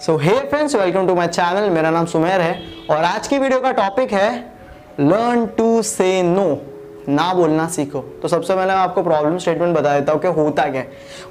[0.00, 2.60] So hey friends welcome to my channel मेरा नाम सुमेर है
[2.90, 4.28] और आज की वीडियो का टॉपिक है
[5.00, 6.44] लर्न टू से नो
[7.08, 10.68] ना बोलना सीखो। तो सबसे पहले मैं आपको प्रॉब्लम स्टेटमेंट बता देता हूँ कि होता
[10.70, 10.84] क्या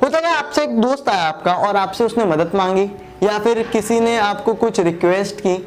[0.04, 2.84] होता क्या आपसे एक दोस्त आया आपका और आपसे उसने मदद मांगी
[3.24, 5.58] या फिर किसी ने आपको कुछ रिक्वेस्ट की।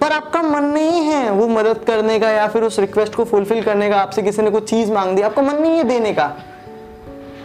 [0.00, 3.62] पर आपका मन नहीं है वो मदद करने का या फिर उस रिक्वेस्ट को फुलफिल
[3.62, 6.32] करने का, आपसे किसी ने कुछ चीज़ मांग दी, आपका मन नहीं है देने का।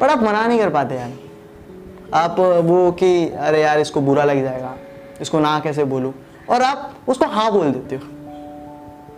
[0.01, 1.11] पर आप मना नहीं कर पाते यार।
[2.13, 4.73] आप वो कि, अरे यार, इसको बुरा लग जाएगा।
[5.21, 6.13] इसको ना कैसे बोलूँ?
[6.49, 8.01] और आप उसको हाँ बोल देते हो।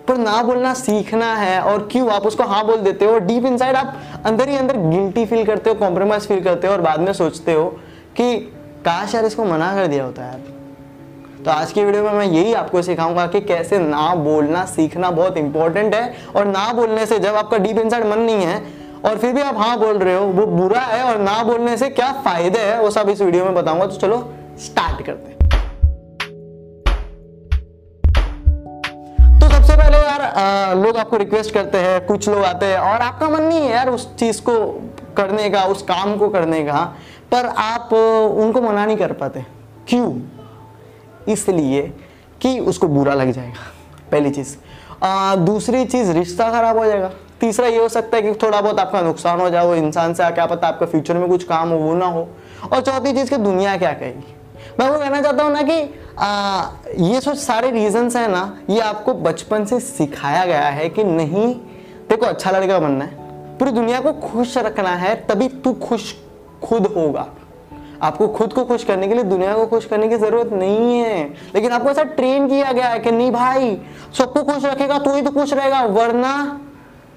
[0.08, 3.20] पर ना बोलना सीखना है, और क्यों आप उसको हाँ बोल देते हो?
[3.20, 3.96] डीप इनसाइड आप
[4.26, 7.54] अंदर ही अंदर गिल्टी फील करते हो कॉम्प्रोमाइज फील करते हो, और बाद में सोचते
[7.54, 7.66] हो
[8.18, 8.38] कि,
[8.86, 10.42] काश यार, इसको मना कर दिया होता यार।
[11.46, 15.38] तो आज की वीडियो में मैं यही आपको सिखाऊँगा कि कैसे ना बोलना सीखना बहुत
[15.38, 19.34] इंपॉर्टेंट है, और ना बोलने से जब आपका डीप इनसाइड मन नहीं है और फिर
[19.34, 22.60] भी आप हाँ बोल रहे हो वो बुरा है और ना बोलने से क्या फ़ायदे
[22.60, 24.18] है वो सब इस वीडियो में बताऊँगा। तो चलो
[24.60, 25.34] स्टार्ट करते हैं।
[29.40, 33.02] तो सबसे पहले यार आ, लोग आपको रिक्वेस्ट करते हैं कुछ लोग आते हैं और
[33.02, 34.56] आपका मन नहीं है यार उस चीज़ को
[35.18, 36.82] करने का उस काम को करने का
[37.32, 39.46] पर आप उनको मना नहीं कर पाते।
[39.88, 40.20] क्यों?
[41.28, 41.82] इसलिए
[42.42, 43.64] कि उसको बुरा लग जाएगा
[44.12, 44.56] पहली चीज़।
[45.46, 47.12] दूसरी चीज़ रिश्ता खराब हो जाएगा।
[47.46, 50.30] तीसरा ये हो सकता है कि थोड़ा बहुत आपका नुकसान हो जाए वो इंसान से
[50.32, 52.28] क्या पता आपका फ्यूचर में कुछ काम हो वो ना हो।
[52.74, 54.34] और चौथी चीज़ की दुनिया क्या कहेगी?
[54.80, 55.78] मैं वो कहना चाहता हूँ ना कि
[56.20, 56.28] आ,
[56.98, 61.54] ये जो सारे रीजंस है ना ये आपको बचपन से सिखाया गया है कि नहीं
[62.10, 66.14] देखो अच्छा लड़का बनना है पूरी दुनिया को खुश रखना है तभी तू खुश
[66.64, 67.28] खुद होगा।
[68.02, 71.24] आपको खुद को खुश करने के लिए दुनिया को खुश करने की ज़रूरत नहीं है।
[71.56, 73.78] लेकिन आपको ऐसा ट्रेन किया गया है कि नहीं भाई
[74.18, 76.62] सबको खुश रखेगा तू ही तो खुश रहेगा वरना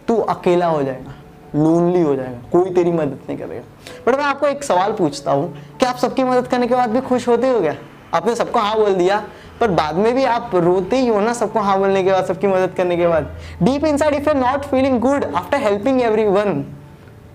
[0.08, 1.14] तू अकेला हो जाएगा
[1.54, 3.62] लोनली हो जाएगा कोई तेरी मदद नहीं करेगा।
[4.06, 7.00] बट मैं आपको एक सवाल पूछता हूँ कि आप सबकी मदद करने के बाद भी
[7.00, 7.74] खुश होते हो क्या?
[8.14, 9.22] आपने सबको हाँ बोल दिया
[9.60, 12.46] पर बाद में भी आप रोते ही हो ना सबको हाँ बोलने के बाद सबकी
[12.46, 13.30] मदद करने के बाद?
[13.62, 16.62] Deep inside if you not feeling good after helping everyone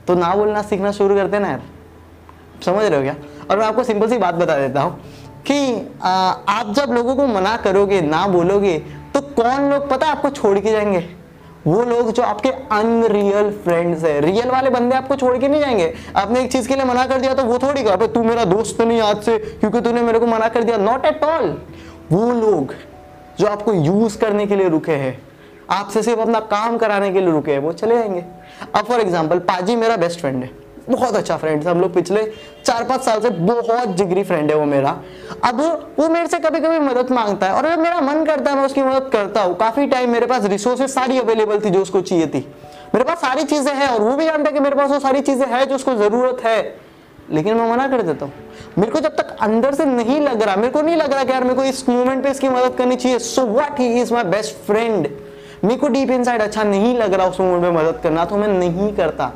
[0.07, 1.61] तो ना बोलना सीखना शुरू करते ना यार।
[2.65, 3.15] समझ रहे हो क्या?
[3.51, 4.99] और मैं आपको सिंपल सी बात बता देता हूँ
[5.47, 8.77] कि आ, आप जब लोगों को मना करोगे ना बोलोगे
[9.13, 11.22] तो कौन लोग पता आपको छोड़ के जाएँगे?
[11.67, 15.93] वो लोग जो आपके अनरियल फ्रेंड्स है रियल वाले बंदे आपको छोड़ के नहीं जाएँगे।
[16.15, 18.81] आपने एक चीज़ के लिए मना कर दिया तो वो थोड़ी कहा तू मेरा दोस्त
[18.81, 21.57] नहीं आज से, क्योंकि तूने मेरे को मना कर दिया। नॉट एट ऑल
[22.11, 22.73] वो लोग
[23.39, 25.17] जो आपको यूज़ करने के लिए रुके हैं,
[25.71, 28.23] आपसे सिर्फ़ अपना काम कराने के लिए रुके हैं, वो चले जाएँगे।
[28.75, 30.49] अब फॉर एग्ज़ाम्पल पाजी मेरा बेस्ट फ्रेंड है।
[30.89, 32.23] बहुत अच्छा फ्रेंड हम लोग पिछले
[32.65, 34.89] चार पाँच साल से बहुत जिगरी फ्रेंड है वो मेरा।
[35.43, 35.61] अब
[35.99, 38.65] वो मेरे से कभी कभी मदद माँगता है और जब मेरा मन करता है, मैं
[38.65, 42.27] उसकी मदद करता हूँ। काफ़ी टाइम मेरे पास रिसोर्सेज सारी अवेलेबल थी जो उसको चाहिए
[42.27, 42.45] थी।
[42.93, 45.21] मेरे पास सारी चीज़ें हैं और वो भी जानता है कि मेरे पास वो सारी
[45.21, 46.61] चीज़ें हैं जो उसको ज़रूरत है।
[47.31, 48.33] लेकिन मैं मना कर देता हूँ।
[48.77, 51.31] मेरे को जब तक अंदर से नहीं लग रहा, मेरे को नहीं लग रहा कि
[51.31, 54.23] यार मेरे को इस मोमेंट पे इसकी मदद करनी चाहिए। So what he is my
[54.25, 55.07] best friend
[55.63, 58.47] मेरे को डीप इनसाइड अच्छा नहीं लग रहा उस मोमेंट में मदद करना तो मैं
[58.49, 59.31] नहीं करता।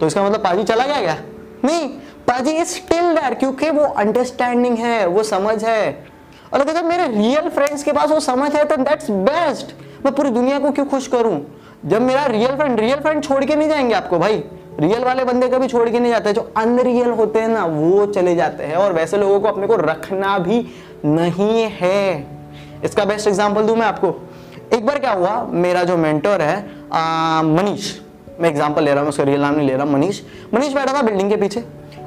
[0.00, 1.16] तो इसका मतलब पाजी चला गया क्या?
[1.64, 1.88] नहीं,
[2.28, 6.06] पाजी इज़ स्टिल देयर क्योंकि वो अंडरस्टैंडिंग है, वो समझ है।
[6.52, 9.74] और अगर जब मेरे रियल फ्रेंड्स के पास वो समझ है तो दैट्स बेस्ट
[10.04, 11.40] मैं पूरी दुनिया को क्यों खुश करूँ?
[11.86, 14.42] जब मेरा रियल फ्रेंड रियल फ्रेंड छोड़ के नहीं जाएँगे आपको भाई।
[14.80, 18.34] रियल वाले बंदे कभी छोड़ के नहीं जाते, जो अनरियल होते हैं ना, वो चले
[18.36, 20.58] जाते हैं। और वैसे लोगों को अपने को रखना भी
[21.04, 22.26] नहीं है।
[22.84, 24.14] इसका बेस्ट एग्ज़ाम्पल दू मैं आपको।
[24.74, 25.42] एक बार क्या हुआ?
[25.50, 26.56] मेरा जो मेंटर है
[27.46, 27.92] मनीष।
[28.40, 30.20] मैं एग्जांपल ले रहा हूँ उसका रियल नाम नहीं ले रहा, मनीष।
[30.54, 31.60] मनीष बैठा था बिल्डिंग के पीछे।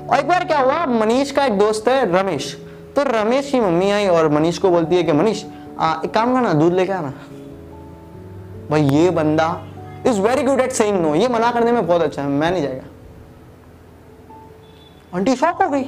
[0.09, 3.91] और एक बार क्या हुआ, मनीष का एक दोस्त है, रमेश। तो रमेश की मम्मी
[3.91, 5.43] आई और मनीष को बोलती है कि, मनीष
[6.05, 7.13] एक काम करना, दूध लेके आना।
[8.71, 9.65] भाई, ये बंदा
[10.07, 12.63] is very good at saying no ये मना करने में बहुत अच्छा है, मैं नहीं
[12.63, 12.85] जाएगा।
[15.15, 15.83] आंटी शॉक हो गई।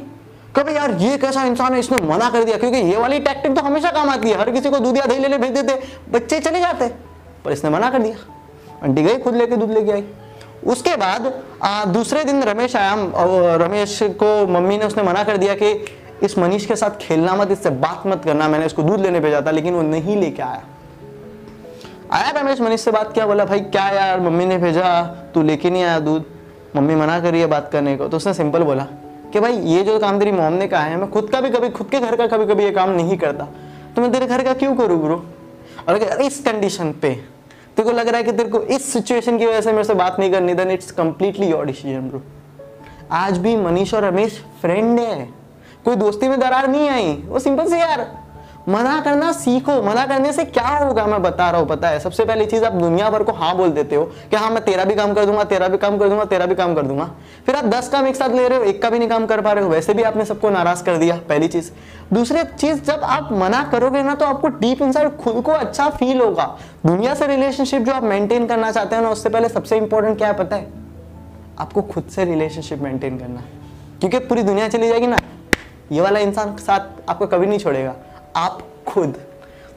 [0.55, 3.61] कभी यार, ये कैसा इंसान है, इसने मना कर दिया। क्योंकि ये वाली टैक्टिक तो
[3.61, 5.81] हमेशा काम आती है। हर किसी को दूध या दही लेने भेज देते।
[6.11, 6.91] बच्चे चले जाते।
[7.45, 8.15] पर इसने मना कर दिया।
[8.83, 10.01] आंटी गई, खुद लेके दूध लेके आई।
[10.63, 11.33] उसके बाद
[11.63, 15.71] आ, दूसरे दिन रमेश आया रमेश को मम्मी ने उसने मना कर दिया कि
[16.23, 19.41] इस मनीष के साथ खेलना मत इससे बात मत करना मैंने इसको दूध लेने भेजा
[19.41, 20.63] था लेकिन वो नहीं लेके आया।
[22.11, 25.01] आया रमेश मनीष से बात किया बोला भाई क्या यार मम्मी ने भेजा
[25.33, 26.25] तू लेके नहीं आया दूध?
[26.75, 28.83] मम्मी मना करी है बात करने को तो उसने सिंपल बोला
[29.33, 31.69] कि भाई ये जो काम तेरी मोम ने कहा है मैं खुद का भी कभी
[31.69, 33.47] खुद के घर का कभी कभी ये काम नहीं करता।
[33.95, 35.15] तो मैं तेरे घर का क्यों करूँ ब्रो
[35.87, 37.11] और अगर इस कंडीशन पे।
[37.81, 39.93] तेरे को लग रहा है कि तेरे को इस सिचुएशन की वजह से मेरे से
[39.93, 42.21] बात नहीं करनी then it's completely your decision bro
[43.11, 45.29] आज भी मनीष और रमेश फ्रेंड है।
[45.85, 47.13] कोई दोस्ती में दरार नहीं आई?
[47.13, 48.20] वो सिंपल से यार।
[48.69, 51.99] मना करना सीखो, मना करने से क्या होगा मैं बता रहा हूँ, पता है?
[51.99, 54.83] सबसे पहली चीज़, आप दुनिया भर को हाँ बोल देते हो कि हाँ मैं तेरा
[54.83, 57.11] भी काम कर दूँगा, तेरा भी काम कर दूँगा, तेरा भी काम कर दूँगा।
[57.45, 59.41] फिर आप दस काम एक साथ ले रहे हो, एक का भी नहीं काम कर
[59.41, 61.71] पा रहे हो, वैसे भी आपने सबको नाराज़ कर दिया, पहली चीज़।
[62.13, 66.21] दूसरी चीज़, जब आप मना करोगे ना तो आपको डीप इनसाइड खुद को अच्छा फील
[66.21, 70.17] होगा। दुनिया से रिलेशनशिप जो आप मेंटेन करना चाहते हो ना, उससे पहले सबसे इंपॉर्टेंट
[70.17, 70.67] क्या है पता है?
[71.59, 73.43] आपको खुद से रिलेशनशिप मेंटेन करना।
[73.99, 75.17] क्योंकि पूरी दुनिया चली जाएगी ना,
[75.91, 77.95] ये वाला इंसान साथ आपको कभी नहीं छोड़ेगा।
[78.35, 79.21] आप खुद।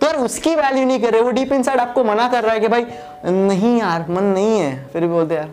[0.00, 2.60] तो यार उसकी वैल्यू नहीं कर रहे, वो डीप इनसाइड आपको मना कर रहा है
[2.60, 2.86] कि भाई,
[3.24, 5.50] नहीं यार, मन नहीं है। फिर भी बोलते, यार,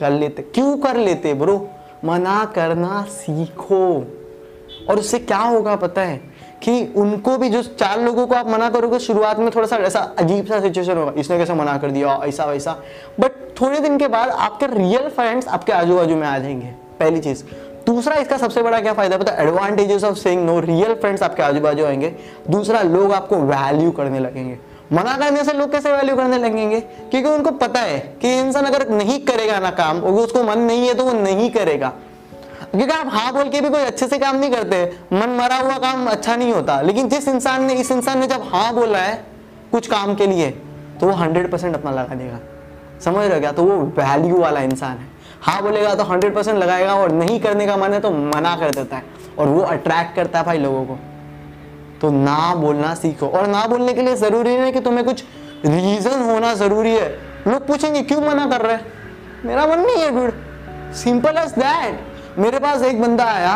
[0.00, 1.68] कर लेते। क्यों कर लेते ब्रो
[2.04, 4.06] मना करना सीखो।
[4.90, 6.32] और उससे क्या होगा पता है?
[6.62, 10.14] कि उनको भी जो चार लोगों को आप मना करोगे, शुरुआत में थोड़ा सा ऐसा
[10.18, 12.20] अजीब सा सिचुएशन होगा, इसने कैसे मना कर दिया?
[12.24, 12.72] ऐसा, वैसा।
[13.20, 16.66] बट थोड़े दिन के बाद आपके रियल फ्रेंड्स आपके आजू बाजू में आ जाएँगे,
[17.00, 17.44] पहली चीज़।
[17.92, 21.60] दूसरा इसका सबसे बड़ा क्या फ़ायदा पता advantages of saying no real friends आपके आजू
[21.60, 22.14] बाजू आएँगे।
[22.50, 24.58] दूसरा, लोग आपको वैल्यू करने लगेंगे।
[24.92, 26.80] मना करने से लोग कैसे वैल्यू करने लगेंगे?
[26.80, 30.94] क्योंकि उनको पता है कि इंसान अगर नहीं करेगा ना काम उसको मन नहीं है
[30.94, 31.92] तो वो नहीं करेगा।
[32.70, 35.78] क्योंकि आप हाँ बोल के भी कोई अच्छे से काम नहीं करते। मन मरा हुआ
[35.78, 39.24] काम अच्छा नहीं होता। लेकिन जिस इंसान ने, इस इंसान ने जब हाँ बोला है,
[39.72, 40.50] कुछ काम के लिए
[41.00, 42.38] तो वो हंड्रेड परसेंट अपना लगा देगा।
[43.04, 43.52] समझ रहे क्या?
[43.52, 47.66] तो वो वैल्यू वाला इंसान है। हाँ बोलेगा तो हंड्रेड परसेंट लगाएगा और नहीं करने
[47.66, 49.04] का मन है तो मना कर देता है।
[49.38, 50.98] और वो अट्रैक्ट करता है भाई लोगों को।
[52.00, 55.24] तो ना बोलना सीखो। और ना बोलने के लिए ज़रूरी नहीं कि तुम्हें कुछ
[55.66, 57.08] रीजन होना ज़रूरी है।
[57.48, 58.78] लोग पूछेंगे क्यों मना कर रहे
[59.44, 63.52] मेरा मन नहीं है डूड सिंपल एज दैट मेरे पास एक बंदा आया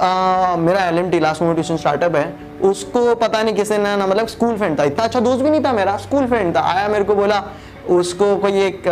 [0.00, 2.32] आ, मेरा L M T last motivation startup है।
[2.64, 5.64] उसको पता नहीं किसी ने ना मतलब स्कूल फ्रेंड था। इतना अच्छा दोस्त भी नहीं
[5.64, 7.42] था मेरा स्कूल फ्रेंड था। आया मेरे को बोला
[7.88, 8.88] उसको कोई एक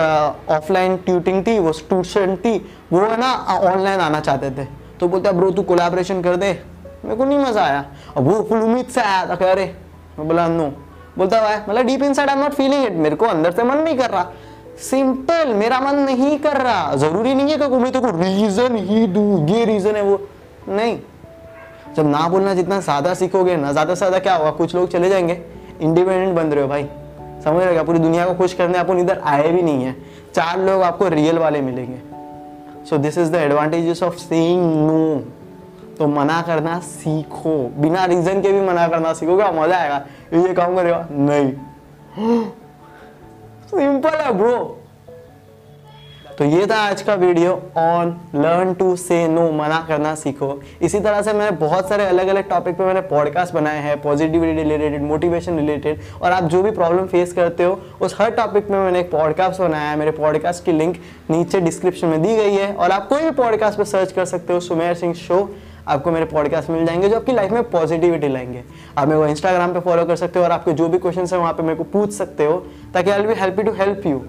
[0.50, 2.56] ऑफलाइन ट्यूटिंग थी, वो ट्यूशन थी,
[2.92, 3.32] वो है ना
[3.64, 4.66] ऑनलाइन आना चाहते थे।
[5.00, 6.52] तो बोलते, ब्रो, तू कोलाब्रेशन कर दे।
[7.04, 7.84] मेरे को नहीं मज़ा आया।
[8.16, 9.66] अब वो फुल उम्मीद से आया था रहे
[10.18, 10.72] मैं बोला, नो।
[11.18, 13.96] बोलता भाई मतलब deep inside I not feeling it मेरे को अंदर से मन नहीं
[13.98, 14.26] कर रहा।
[14.80, 19.46] सिंपल मेरा मन नहीं कर रहा। ज़रूरी नहीं है कि मैं तो रीजन ही दू,
[19.48, 20.20] ये रीजन है वो।
[20.68, 20.98] नहीं।
[21.96, 24.50] जब ना बोलना जितना ज़्यादा सीखोगे, ना ज़्यादा से ज़्यादा क्या होगा?
[24.50, 25.42] कुछ लोग चले जाएँगे।
[25.80, 26.88] इंडिपेंडेंट बन रहे हो भाई।
[27.48, 29.92] समझ रहे पूरी दुनिया को खुश करने अपन इधर आए भी नहीं है।
[30.34, 31.98] चार लोग आपको रियल वाले मिलेंगे।
[32.86, 35.22] So this is the advantages of saying no
[35.98, 39.96] तो मना करना सीखो। बिना रीजन के भी मना करना सीखो क्या मज़ा आएगा।
[40.34, 41.52] ये काम करेगा, नहीं।
[43.70, 44.58] सिंपल है ब्रो
[46.38, 51.00] तो ये था आज का video on learn to say no मना करना सीखो। इसी
[51.00, 55.02] तरह से मैंने बहुत सारे अलग अलग टॉपिक पे मैंने पॉडकास्ट बनाए हैं पॉजिटिविटी रिलेटेड
[55.02, 59.00] मोटिवेशन रिलेटेड और आप जो भी प्रॉब्लम फेस करते हो, उस हर टॉपिक में मैंने
[59.00, 60.96] एक पॉडकास्ट बनाया है। मेरे पॉडकास्ट की लिंक
[61.30, 64.52] नीचे डिस्क्रिप्शन में दी गई है, और आप कोई भी पॉडकास्ट पर सर्च कर सकते
[64.52, 65.48] हो, सुमेर सिंह शो
[65.88, 68.64] आपको मेरे पॉडकास्ट मिल जाएँगे, जो आपकी लाइफ में पॉजिटिविटी लाएँगे।
[68.98, 71.38] आप मेरे को इंस्टाग्राम पे फॉलो कर सकते हो, और आपके जो भी क्वेश्चन है,
[71.38, 74.22] वहाँ पे मेरे को पूछ सकते हो, ताकि I will help you to help you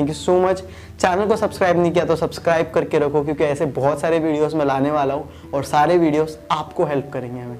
[0.00, 0.60] thank you so much
[1.00, 4.64] channel को सब्सक्राइब नहीं किया तो सब्सक्राइब करके रखो, क्योंकि ऐसे बहुत सारे वीडियोस मैं
[4.66, 7.58] लाने वाला हूँ और सारे वीडियोस आपको हेल्प करेंगे हमें।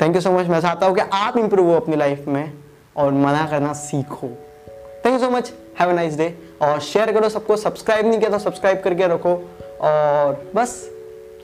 [0.00, 2.52] थैंक यू सो मच मैं चाहता हूँ कि आप इंप्रूव हो अपनी लाइफ में
[2.96, 4.28] और मना करना सीखो।
[5.04, 7.56] Thank you so much have a nice day और शेयर करो सबको.
[7.56, 9.34] सब्सक्राइब नहीं किया तो सब्सक्राइब करके रखो।
[9.82, 10.82] और बस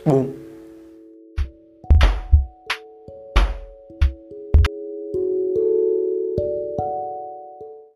[0.08, 0.24] बूम